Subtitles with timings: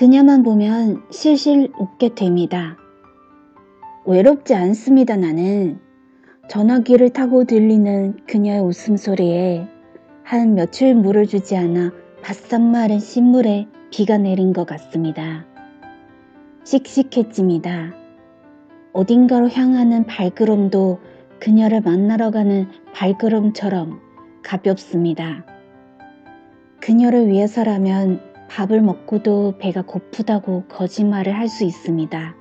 [0.00, 2.78] 그녀만 보면 실실 웃게 됩니다.
[4.06, 5.78] 외롭지 않습니다, 나는.
[6.48, 9.68] 전화기를 타고 들리는 그녀의 웃음소리에
[10.22, 11.92] 한 며칠 물을 주지 않아
[12.22, 15.44] 바싹 마른 신물에 비가 내린 것 같습니다.
[16.64, 17.92] 씩씩해집니다.
[18.94, 20.98] 어딘가로 향하는 발걸음도
[21.40, 24.00] 그녀를 만나러 가는 발걸음처럼
[24.42, 25.44] 가볍습니다.
[26.80, 32.34] 그녀를 위해서라면 밥을 먹고도 배가 고프다고 거짓말을 할 수 있습니다.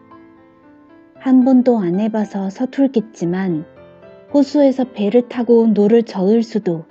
[1.19, 3.65] 한 번도 안 해봐서 서툴겠지만
[4.33, 6.85] 호수에서 배를 타고 노를 저을 수도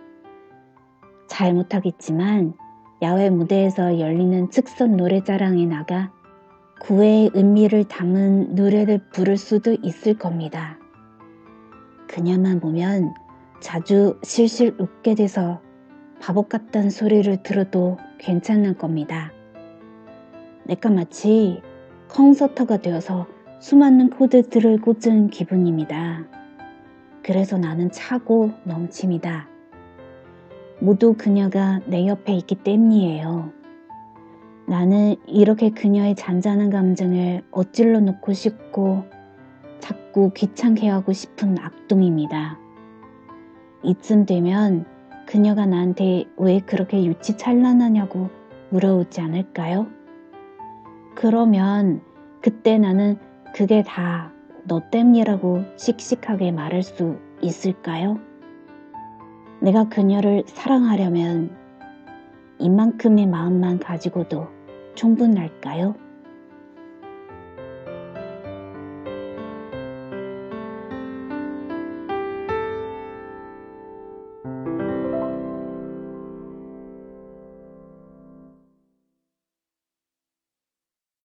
[1.28, 2.54] 잘 못하겠지만
[3.02, 6.12] 야외 무대에서 열리는 즉석 노래자랑에 나가
[6.80, 10.78] 구애의 의미를 담은 노래를 부를 수도 있을 겁니다.
[12.08, 13.14] 그녀만 보면
[13.60, 15.60] 자주 실실 웃게 돼서
[16.20, 19.32] 바보 같다는 소리를 들어도 괜찮을 겁니다.
[20.64, 21.62] 내가 마치
[22.08, 23.26] 콘서터가 되어서
[23.60, 26.24] 수많은 코드들을 꽂은 기분입니다.
[27.22, 29.48] 그래서 나는 차고 넘칩니다.
[30.80, 33.52] 모두 그녀가 내 옆에 있기 때문이에요.
[34.66, 39.04] 나는 이렇게 그녀의 잔잔한 감정을 엇질러 놓고 싶고
[39.80, 42.58] 자꾸 귀찮게 하고 싶은 악동입니다.
[43.82, 44.84] 이쯤 되면
[45.28, 48.30] 그녀가 나한테 왜 그렇게 유치찬란하냐고
[48.70, 49.86] 물어오지 않을까요?
[51.14, 52.00] 그러면
[52.40, 53.18] 그때 나는
[53.54, 54.32] 그게 다
[54.68, 58.18] 너 때문이라고 씩씩하게 말할 수 있을까요?
[59.60, 61.56] 내가 그녀를 사랑하려면
[62.58, 64.46] 이만큼의 마음만 가지고도
[64.94, 65.94] 충분할까요?